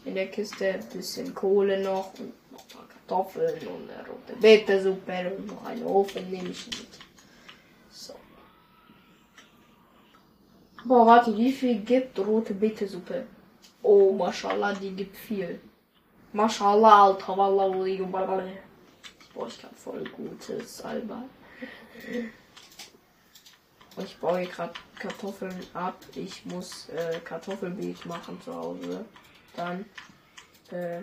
[0.05, 4.35] In der Kiste ein bisschen Kohle noch und noch ein paar Kartoffeln und eine rote
[4.39, 6.87] Betesuppe und noch einen Ofen nehme ich mit.
[7.91, 8.13] So.
[10.85, 13.25] Boah, warte, wie viel gibt rote Betesuppe?
[13.81, 15.59] Oh, mashallah, die gibt viel.
[16.31, 18.43] Mashallah, Alter, wallah,
[19.33, 21.23] Boah, ich kann voll gutes Alba.
[23.97, 25.97] Ich baue gerade Kartoffeln ab.
[26.15, 29.05] Ich muss äh, Kartoffelbeet machen zu Hause.
[29.55, 29.85] Dann
[30.71, 31.01] äh,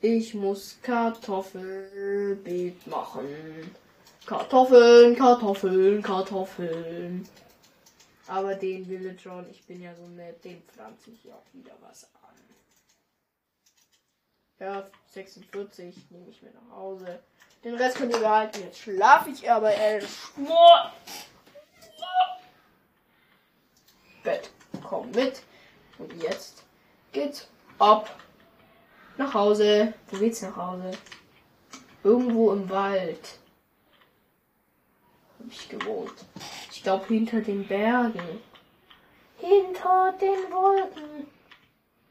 [0.00, 3.26] ich muss Kartoffelbeet machen.
[4.24, 7.28] Kartoffeln, Kartoffeln, Kartoffeln.
[8.26, 12.19] Aber den Villager, ich bin ja so nett, den pflanze ich auch wieder was an.
[14.60, 17.18] Ja, 46 nehme ich mir nach Hause.
[17.64, 18.60] Den Rest könnt ihr behalten.
[18.60, 20.92] Jetzt schlafe ich aber erstmal.
[24.22, 24.50] Bett.
[24.84, 25.42] Komm mit.
[25.98, 26.64] Und jetzt
[27.12, 28.14] geht's ab.
[29.16, 29.94] Nach Hause.
[30.10, 30.90] Wo geht's nach Hause?
[32.04, 33.38] Irgendwo im Wald.
[35.38, 36.24] Hab ich gewohnt.
[36.70, 38.42] Ich glaube hinter den Bergen.
[39.38, 41.26] Hinter den Wolken.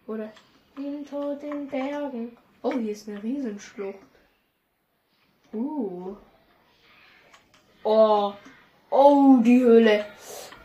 [0.07, 0.31] Oder
[0.79, 2.37] hinter den Bergen.
[2.61, 3.97] Oh, hier ist eine Riesenschlucht.
[5.53, 6.15] Uh.
[7.83, 8.33] Oh.
[8.89, 10.05] Oh, die Höhle.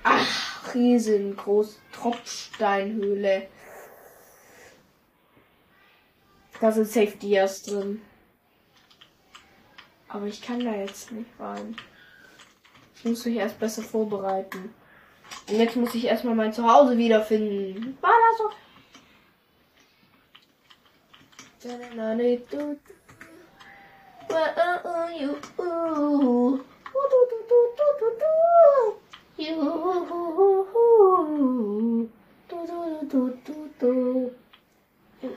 [0.03, 1.81] Ach, riesengroß.
[1.93, 3.49] Tropfsteinhöhle.
[6.61, 8.03] Da sind Safe Dias drin.
[10.09, 11.77] Aber ich kann da jetzt nicht rein.
[12.97, 14.75] Ich muss mich erst besser vorbereiten.
[15.49, 17.99] Und jetzt muss ich erstmal mein Zuhause wiederfinden.
[18.01, 18.51] War das so?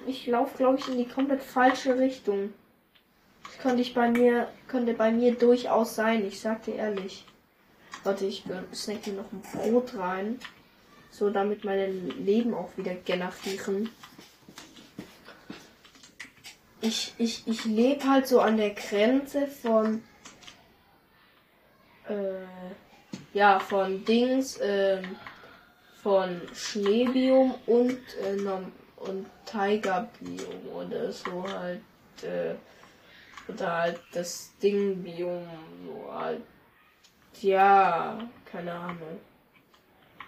[0.05, 2.53] Ich laufe, glaube ich, in die komplett falsche Richtung.
[3.43, 7.25] Das könnte ich bei mir, könnte bei mir durchaus sein, ich sag dir ehrlich.
[8.03, 10.39] Warte, ich snack hier noch ein Brot rein.
[11.09, 13.89] So, damit meine Leben auch wieder generieren
[16.81, 20.03] ich, ich, ich lebe halt so an der Grenze von
[22.07, 22.45] äh,
[23.33, 25.01] ja von Dings äh,
[26.03, 28.37] von Schneebiom und äh,
[28.97, 31.81] und Tigerbiom oder so halt
[32.23, 32.55] äh,
[33.47, 35.47] oder halt das Dingbiom
[35.85, 36.41] so halt.
[37.41, 39.19] Ja keine Ahnung.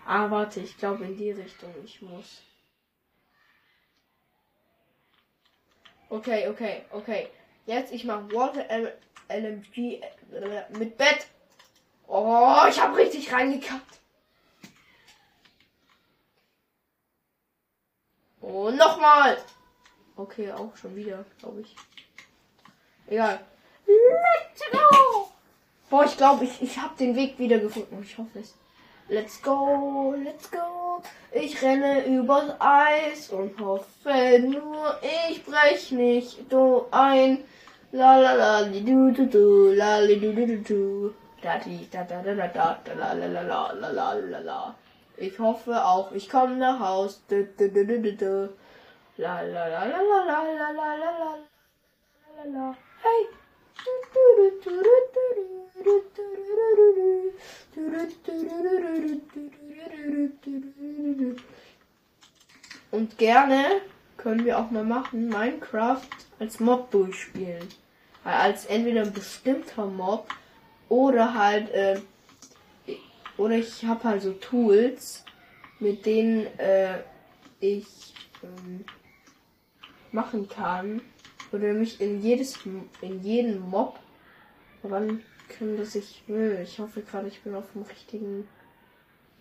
[0.05, 2.43] Ah warte ich glaube in die Richtung ich muss
[6.09, 7.29] Okay, okay, okay.
[7.65, 8.65] Jetzt ich mach Water
[9.29, 11.27] LMG äh, mit Bett.
[12.07, 13.99] Oh, ich habe richtig reingekackt.
[18.41, 19.37] Und nochmal.
[20.15, 21.75] Okay, auch schon wieder, glaube ich.
[23.07, 23.39] Egal.
[23.85, 25.31] Let's go.
[25.89, 28.01] Boah, ich glaube, ich, ich habe den Weg wieder gefunden.
[28.03, 28.55] Ich hoffe es.
[29.07, 30.88] Let's go, let's go.
[31.31, 34.97] Ich renne übers Eis und hoffe nur,
[35.29, 37.43] ich brech nicht du ein.
[37.91, 41.13] La la la li du du du la li du du du du.
[41.41, 44.75] Da di da da da da da da la la la la la la la.
[45.17, 47.21] Ich hoffe auch, ich komme nach Haus.
[47.27, 48.49] Du du du du du du.
[49.17, 51.31] La la la la la la la la la la
[52.37, 52.75] la la.
[53.03, 53.27] Hey.
[63.09, 63.81] Und gerne
[64.17, 67.67] können wir auch mal machen, Minecraft als Mob durchspielen.
[68.23, 70.29] Als entweder ein bestimmter Mob
[70.89, 71.99] oder halt, äh,
[73.35, 75.25] oder ich habe halt so Tools,
[75.79, 76.99] mit denen äh,
[77.59, 78.85] ich ähm,
[80.11, 81.01] machen kann
[81.51, 82.59] oder mich in jedes
[83.01, 83.99] in jeden Mob
[84.83, 86.59] ran können, dass ich will.
[86.61, 88.47] Ich hoffe gerade, ich bin auf dem richtigen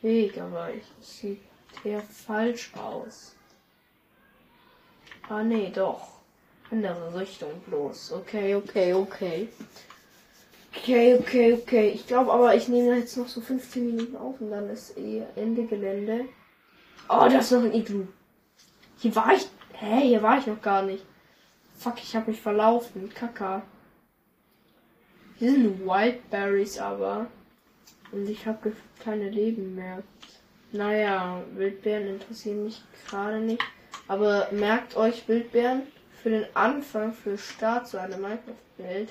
[0.00, 1.42] Weg, aber es sieht
[1.84, 3.37] eher falsch aus.
[5.28, 6.08] Ah nee, doch.
[6.70, 8.12] Andere Richtung bloß.
[8.12, 9.48] Okay, okay, okay.
[10.74, 11.90] Okay, okay, okay.
[11.90, 15.22] Ich glaube aber, ich nehme jetzt noch so 15 Minuten auf und dann ist eh
[15.36, 16.26] Ende Gelände.
[17.08, 18.06] Oh, da ist noch ein Iglu.
[18.98, 19.46] Hier war ich.
[19.72, 21.04] Hä, hier war ich noch gar nicht.
[21.74, 23.10] Fuck, ich habe mich verlaufen.
[23.14, 23.62] Kaka.
[25.36, 27.26] Hier sind Wildberries aber.
[28.12, 28.72] Und ich habe
[29.04, 30.02] keine Leben mehr.
[30.72, 33.62] Naja, Wildbeeren interessieren mich gerade nicht.
[34.08, 35.82] Aber merkt euch Wildbeeren
[36.22, 39.10] für den Anfang, für Start zu einer Minecraft-Welt.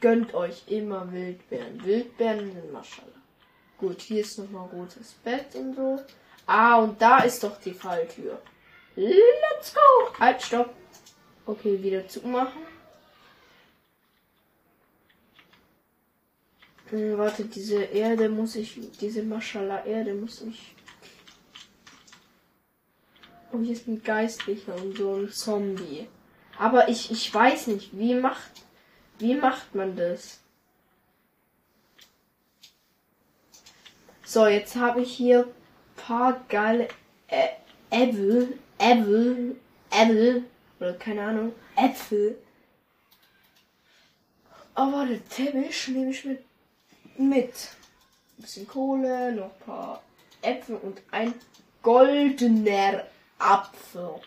[0.00, 1.82] Gönnt euch immer Wildbeeren.
[1.84, 3.08] Wildbeeren sind Maschallah.
[3.78, 6.00] Gut, hier ist nochmal rotes Bett und so.
[6.46, 8.40] Ah, und da ist doch die Falltür.
[8.94, 10.18] Let's go!
[10.18, 10.74] Halt, stopp.
[11.44, 12.62] Okay, wieder zumachen.
[16.90, 20.75] Hm, warte, diese Erde muss ich, diese Maschallah Erde muss ich.
[23.56, 26.08] Oh, hier ist ein Geistlicher und so ein Zombie.
[26.58, 28.50] Aber ich, ich weiß nicht, wie macht,
[29.18, 30.40] wie macht man das?
[34.24, 35.48] So, jetzt habe ich hier
[35.94, 36.88] paar geile
[37.90, 39.56] Äpfel, Äpfel,
[39.90, 40.44] Äpfel,
[40.78, 42.36] oder keine Ahnung, Äpfel.
[44.74, 46.44] Aber der Teppich nehme ich mit
[47.16, 47.54] mit
[48.36, 50.02] ein bisschen Kohle, noch ein paar
[50.42, 51.32] Äpfel und ein
[51.82, 53.04] goldener
[53.38, 54.20] Apfel.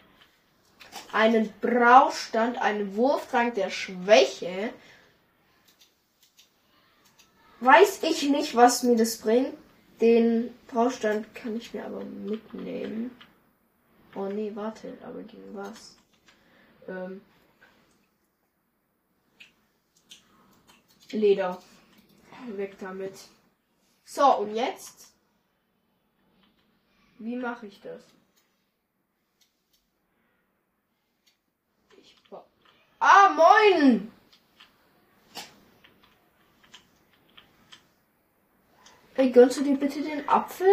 [1.12, 4.74] Einen Braustand, einen Wurftrank der Schwäche.
[7.60, 9.58] Weiß ich nicht, was mir das bringt.
[10.02, 13.12] Den Braustand kann ich mir aber mitnehmen.
[14.16, 15.98] Oh nee, warte, aber gegen was?
[16.88, 17.22] Ähm,
[21.12, 21.62] Leder.
[22.56, 23.14] Weg damit.
[24.06, 25.14] So, und jetzt?
[27.18, 28.02] Wie mache ich das?
[31.98, 32.16] Ich
[33.00, 34.12] ah, moin!
[39.16, 40.68] Ey, gönnst du dir bitte den Apfel?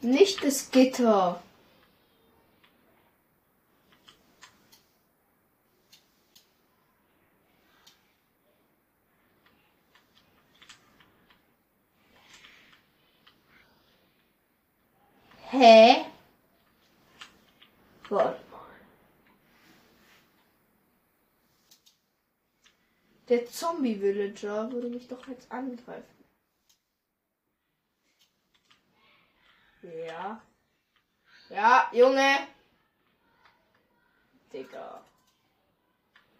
[0.00, 1.40] Nicht das Gitter.
[15.50, 16.04] Hä?
[18.10, 18.60] Warte mal.
[23.28, 26.04] Der Zombie-Villager würde mich doch jetzt angreifen.
[29.82, 30.40] Ja.
[31.48, 32.48] Ja, Junge.
[34.52, 35.04] Digga.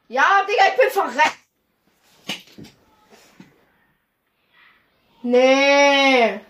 [0.09, 1.38] Ja, Digga, ich bin verreckt.
[5.23, 6.40] Nee.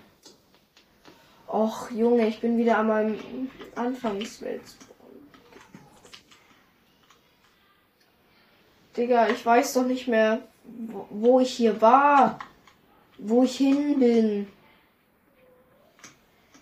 [1.46, 4.62] Och, Junge, ich bin wieder an meinem Anfangswelt.
[8.96, 10.40] Digga, ich weiß doch nicht mehr,
[11.10, 12.38] wo ich hier war.
[13.18, 14.48] Wo ich hin bin.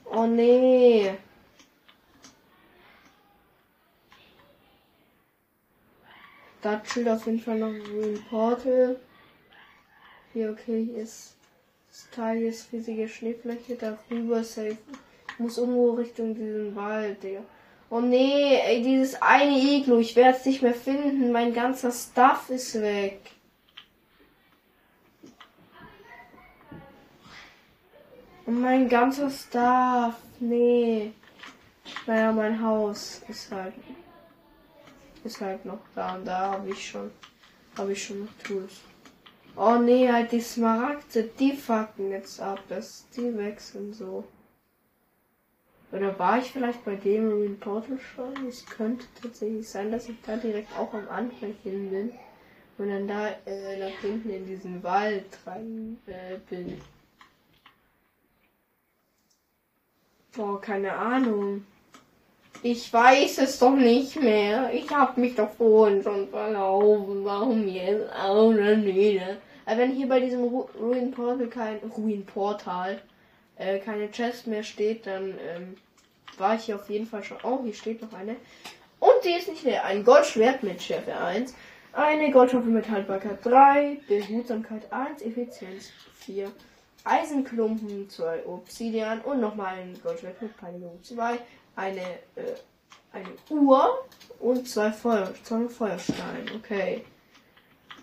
[0.05, 1.15] Oh nee.
[6.61, 9.01] Da chillt auf jeden Fall noch ein Portal.
[10.33, 11.37] Hier, okay, hier ist
[11.89, 14.79] das Teil hier ist riesige Schneefläche, darüber safe.
[15.37, 17.43] Muss irgendwo Richtung diesen Wald, Digga.
[17.95, 21.31] Oh nee, ey, dieses eine Iglu, ich werde es nicht mehr finden.
[21.31, 23.21] Mein ganzer Stuff ist weg.
[28.47, 31.13] Und mein ganzer Stuff, nee.
[32.07, 33.75] Naja, mein Haus ist halt,
[35.23, 37.11] ist halt noch da und da habe ich schon,
[37.77, 38.81] habe ich schon noch Tools.
[39.55, 44.25] Oh nee, halt die Smaragde, die fucken jetzt ab, dass die wechseln so.
[45.93, 48.49] Oder war ich vielleicht bei dem Marine Portal schon?
[48.49, 52.13] Es könnte tatsächlich sein, dass ich da direkt auch am Anfang hin bin.
[52.79, 56.81] Und dann da äh, nach hinten in diesen Wald rein äh, bin.
[60.35, 61.67] Boah, keine Ahnung.
[62.63, 64.73] Ich weiß es doch nicht mehr.
[64.73, 67.23] Ich hab mich doch vorhin schon verlaufen.
[67.23, 69.37] Warum jetzt auch schon wieder?
[69.67, 73.03] Aber wenn hier bei diesem Ru Ruin Portal kein Ruin Portal
[73.63, 75.77] äh, keine Chest mehr steht, dann ähm,
[76.39, 77.39] war ich hier auf jeden Fall schon.
[77.43, 78.37] Oh, hier steht noch eine.
[78.99, 79.85] Und die ist nicht leer.
[79.85, 81.55] Ein Goldschwert mit Schärfe 1.
[81.93, 84.01] Eine Goldschaufel mit Haltbarkeit 3.
[84.09, 85.23] Behutsamkeit 1.
[85.23, 86.51] Effizienz 4.
[87.05, 91.39] Eisenklumpen 2 Obsidian und nochmal ein Goldschwert mit Peinigung 2
[91.77, 92.01] eine,
[92.37, 92.55] äh,
[93.13, 94.07] eine Uhr
[94.41, 96.53] und zwei, Feuer, zwei Feuersteine.
[96.57, 97.05] Okay.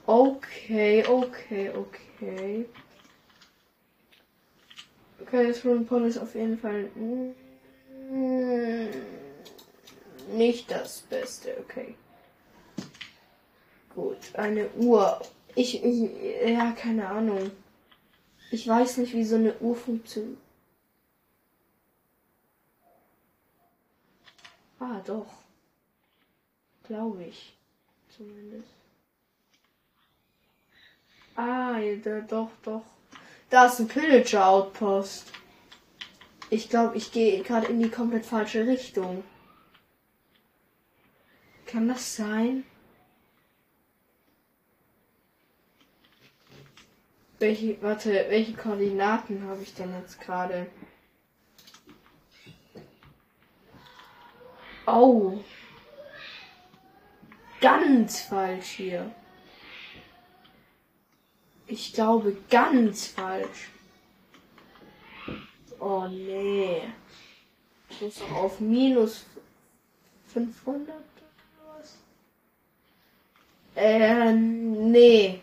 [0.05, 2.66] Okay, okay, okay.
[5.22, 6.89] Okay, das Runenpon ist auf jeden Fall
[10.34, 11.57] nicht das Beste.
[11.59, 11.95] Okay.
[13.93, 15.22] Gut, eine Uhr.
[15.55, 16.09] Ich, ich,
[16.47, 17.51] ja, keine Ahnung.
[18.51, 20.38] Ich weiß nicht, wie so eine Uhr funktioniert.
[24.80, 25.28] Ah, doch.
[26.84, 27.53] Glaube ich.
[28.09, 28.70] Zumindest.
[31.36, 32.84] Ah, ja, doch, doch.
[33.50, 35.32] Da ist ein Pillager Outpost.
[36.52, 39.24] Ich glaube, ich gehe gerade in die komplett falsche Richtung.
[41.66, 42.64] Kann das sein?
[47.39, 50.68] Welche, warte, welche Koordinaten habe ich denn jetzt gerade?
[54.86, 55.39] Oh.
[57.62, 59.14] Ganz falsch hier.
[61.72, 63.70] Ich glaube ganz falsch.
[65.80, 66.82] Oh nee.
[67.91, 69.24] Ich muss doch auf minus
[70.34, 70.97] 500 oder
[71.78, 71.97] was?
[73.76, 75.41] Äh, nee.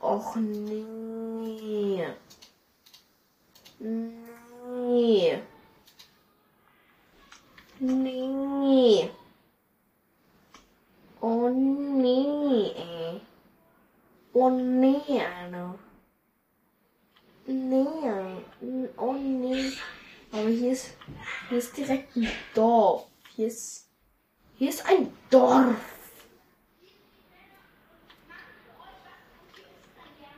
[0.00, 2.06] Och nee.
[3.80, 5.42] Nee.
[7.80, 9.10] Nee.
[11.20, 13.20] Oh nee.
[14.38, 15.78] Oh nee, Alter.
[17.46, 18.92] Nee.
[18.98, 19.72] Oh nee.
[20.30, 20.90] Aber hier ist,
[21.48, 23.06] hier ist direkt ein Dorf.
[23.34, 23.88] Hier ist,
[24.56, 25.74] hier ist ein Dorf.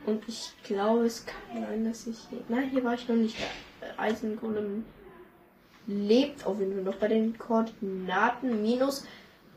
[0.05, 2.41] Und ich glaube, es kann sein, dass ich hier.
[2.47, 3.35] Nein, hier war ich noch nicht.
[3.97, 4.85] Eisengolem
[5.87, 9.05] lebt auf jeden Fall noch bei den Koordinaten minus,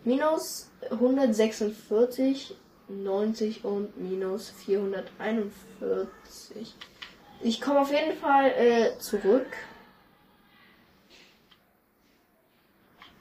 [0.03, 2.57] minus 146,
[2.93, 6.76] 90 und minus 441.
[7.40, 9.49] Ich komme auf jeden Fall äh, zurück.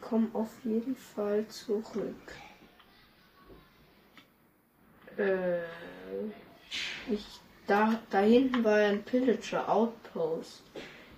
[0.02, 2.36] Komme auf jeden Fall zurück.
[5.18, 5.62] Äh,
[7.10, 7.26] ich,
[7.68, 10.64] da, da hinten war ein Pillager Outpost.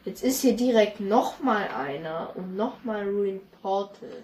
[0.06, 4.24] Jetzt ist hier direkt nochmal einer und nochmal Ruin Portal.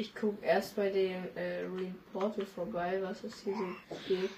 [0.00, 4.32] Ich guck erst bei dem äh, Ruin Portal vorbei, was es hier so gibt.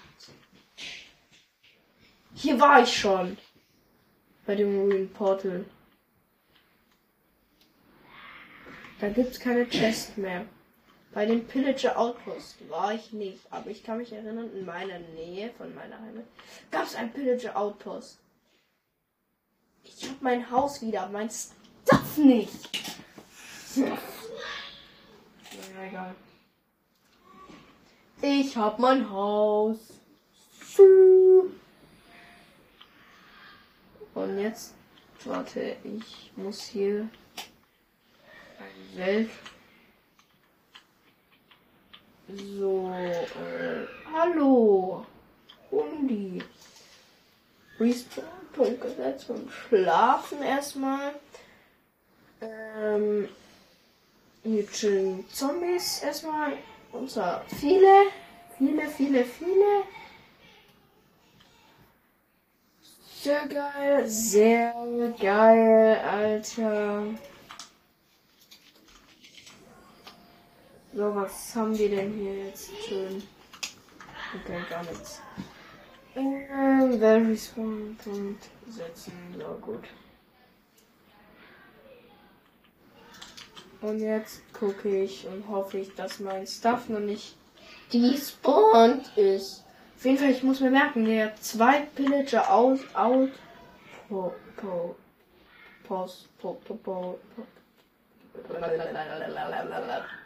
[2.33, 3.37] Hier war ich schon.
[4.45, 5.63] Bei dem Ruin Portal.
[8.99, 10.45] Da gibt's keine Chest mehr.
[11.13, 15.49] Bei dem Pillager Outpost war ich nicht, aber ich kann mich erinnern, in meiner Nähe
[15.51, 16.25] von meiner Heimat
[16.71, 18.19] gab es ein Pillager Outpost.
[19.85, 22.69] Ich hab mein Haus wieder, mein Stuff nicht.
[25.87, 26.15] Egal.
[28.21, 29.79] Ich hab mein Haus.
[34.13, 34.75] Und jetzt,
[35.25, 37.09] warte, ich muss hier
[38.59, 39.29] ein Welt.
[42.29, 45.05] So, äh, hallo.
[45.69, 46.41] Hundi.
[47.79, 51.15] Respawn-Punkt gesetzt und schlafen erstmal.
[52.39, 53.27] Ähm,
[54.43, 56.53] hier chillen Zombies erstmal.
[56.91, 58.11] Und zwar viele,
[58.57, 59.83] viele, viele, viele.
[63.21, 64.73] Sehr geil, sehr
[65.19, 67.03] geil, Alter.
[70.93, 73.23] So, was haben wir denn hier jetzt schön?
[74.35, 75.21] Okay, gar nichts.
[76.15, 79.13] Ähm, very spawn Punkt setzen.
[79.37, 79.85] So, gut.
[83.83, 87.35] Und jetzt gucke ich und hoffe ich, dass mein Stuff noch nicht
[87.91, 89.65] despawned ist.
[89.97, 93.31] Auf jeden Fall, ich muss mir merken, der zwei Pillager aus, out,
[94.07, 94.95] po, po,
[95.85, 97.45] post, po, po, po, po,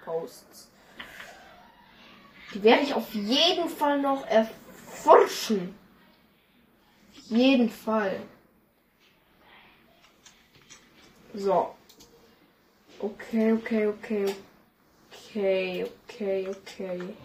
[0.06, 0.70] Posts.
[2.54, 5.76] Die werde ich auf jeden Fall noch erforschen.
[7.12, 8.20] Auf jeden Fall.
[11.34, 11.77] So.
[13.00, 14.36] Okay, okay, okay.
[15.36, 17.16] Okay, okay, okay.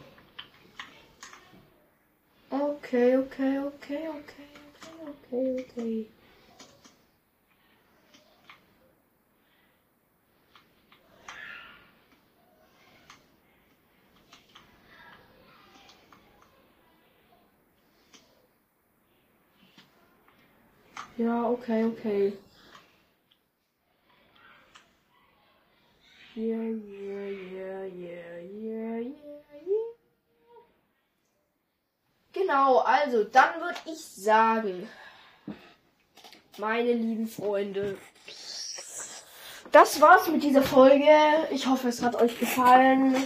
[2.53, 6.07] Okay, okay, okay, okay, okay, okay, okay.
[21.17, 22.52] Ja, okay, okay.
[33.87, 34.89] Ich sagen,
[36.59, 37.97] meine lieben Freunde,
[39.71, 41.09] das war's mit dieser Folge.
[41.51, 43.17] Ich hoffe, es hat euch gefallen.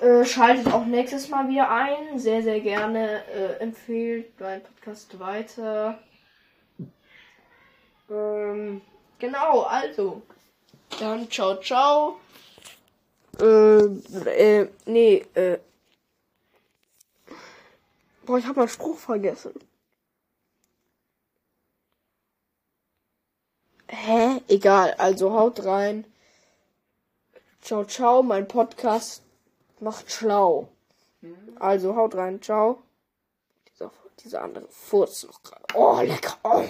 [0.00, 2.18] Äh, schaltet auch nächstes Mal wieder ein.
[2.18, 3.22] Sehr, sehr gerne.
[3.26, 5.98] Äh, empfehlt meinen Podcast weiter.
[8.10, 8.80] Ähm,
[9.18, 10.22] genau, also.
[10.98, 12.18] Dann ciao, ciao.
[13.38, 15.58] Äh, äh, nee, äh.
[18.30, 19.52] Boah, ich habe meinen Spruch vergessen.
[23.88, 24.40] Hä?
[24.46, 26.04] Egal, also haut rein.
[27.60, 29.24] Ciao, ciao, mein Podcast
[29.80, 30.68] macht schlau.
[31.58, 32.84] Also haut rein, ciao.
[33.68, 33.90] Dieser,
[34.22, 35.64] dieser andere Furz noch gerade.
[35.74, 36.38] Oh, lecker.
[36.44, 36.68] Oh.